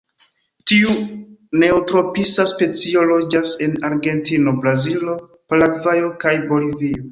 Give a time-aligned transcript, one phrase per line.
[0.69, 0.93] Tiu
[1.63, 5.21] neotropisa specio loĝas en Argentino, Brazilo,
[5.55, 7.01] Paragvajo kaj Bolivio.